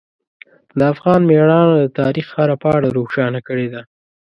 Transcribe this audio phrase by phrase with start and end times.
[0.77, 3.81] د افغان میړانه د تاریخ هره پاڼه روښانه کړې ده.